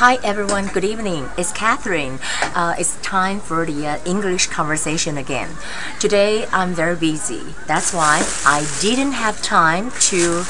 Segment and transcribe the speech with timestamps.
[0.00, 1.28] Hi everyone, good evening.
[1.36, 2.20] It's Catherine.
[2.54, 5.50] Uh, it's time for the uh, English conversation again.
[5.98, 7.52] Today I'm very busy.
[7.66, 10.44] That's why I didn't have time to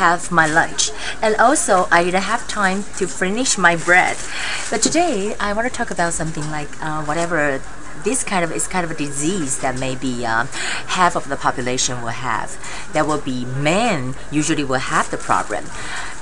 [0.00, 0.92] have my lunch.
[1.20, 4.16] And also I didn't have time to finish my bread.
[4.70, 7.60] But today I want to talk about something like uh, whatever
[8.02, 10.46] this kind of is kind of a disease that maybe uh,
[10.96, 12.56] half of the population will have.
[12.92, 15.64] That will be men usually will have the problem.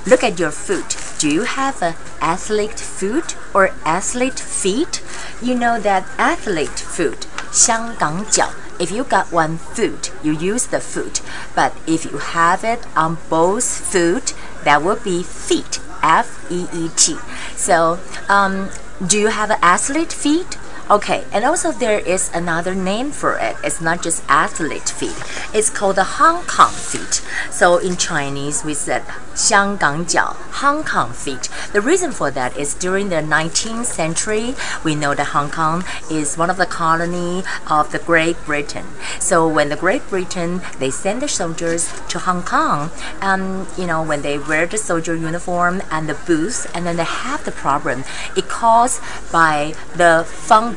[0.06, 0.96] Look at your foot.
[1.18, 5.02] Do you have a athlete foot or athlete feet?
[5.42, 8.50] You know that athlete foot, 香港脚.
[8.78, 11.20] If you got one foot, you use the foot.
[11.54, 14.32] But if you have it on both foot,
[14.64, 15.80] that would be feet.
[16.02, 17.16] F E E T.
[17.56, 18.70] So, um,
[19.06, 20.56] do you have an athlete feet?
[20.90, 23.54] Okay, and also there is another name for it.
[23.62, 25.14] It's not just athlete feet.
[25.54, 27.22] It's called the Hong Kong feet.
[27.48, 29.04] So in Chinese, we said
[29.36, 31.48] 香港脚, Hong Kong feet.
[31.72, 36.36] The reason for that is during the 19th century, we know that Hong Kong is
[36.36, 38.86] one of the colony of the Great Britain.
[39.20, 42.90] So when the Great Britain, they send the soldiers to Hong Kong,
[43.22, 47.04] and you know, when they wear the soldier uniform and the boots, and then they
[47.04, 48.02] have the problem,
[48.36, 50.73] it caused by the fungus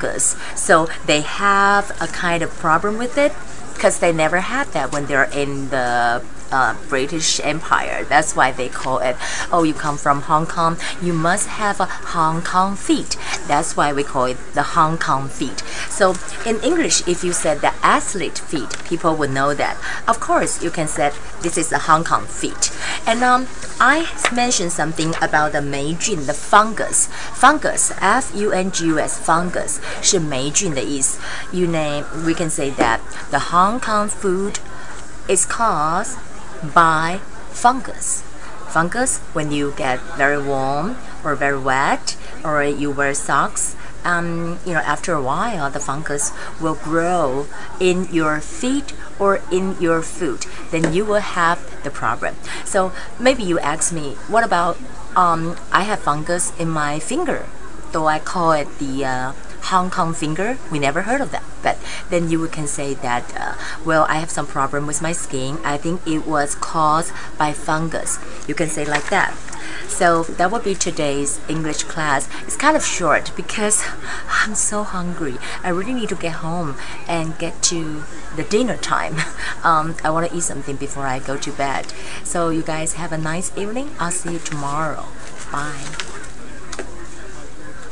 [0.54, 3.32] so they have a kind of problem with it
[3.74, 8.06] because they never had that when they're in the uh, British Empire.
[8.06, 9.17] That's why they call it,
[9.52, 13.17] oh, you come from Hong Kong, you must have a Hong Kong feet.
[13.47, 15.61] That's why we call it the Hong Kong feet.
[15.89, 19.78] So in English, if you said the athlete feet, people would know that.
[20.08, 21.11] Of course, you can say
[21.42, 22.72] this is the Hong Kong feet.
[23.08, 23.47] And um,
[23.80, 27.08] I mentioned something about the 霉菌, the fungus.
[27.33, 31.17] Fungus, F-U-N-G-U-S, fungus 是霉菌的意思.
[31.52, 33.00] You name, we can say that
[33.31, 34.59] the Hong Kong food
[35.28, 36.17] is caused
[36.62, 37.20] by
[37.51, 38.23] fungus.
[38.69, 44.75] Fungus, when you get very warm or very wet, or you wear socks, um, you
[44.75, 47.47] know, after a while, the fungus will grow
[47.81, 50.47] in your feet or in your foot.
[50.71, 52.37] Then you will have the problem.
[52.65, 54.78] So maybe you ask me, what about
[55.16, 57.47] um, I have fungus in my finger?
[57.93, 59.32] Though I call it the uh,
[59.64, 60.58] Hong Kong finger.
[60.70, 61.44] We never heard of that.
[61.62, 61.78] But
[62.10, 63.54] then you can say that, uh,
[63.84, 65.58] well, I have some problem with my skin.
[65.64, 68.19] I think it was caused by fungus.
[68.46, 69.34] You can say like that.
[69.88, 72.28] So that will be today's English class.
[72.42, 73.84] It's kind of short because
[74.28, 75.36] I'm so hungry.
[75.62, 76.76] I really need to get home
[77.06, 78.04] and get to
[78.36, 79.16] the dinner time.
[79.64, 81.92] Um, I want to eat something before I go to bed.
[82.22, 83.90] So you guys have a nice evening.
[83.98, 85.06] I'll see you tomorrow.
[85.50, 86.18] Bye.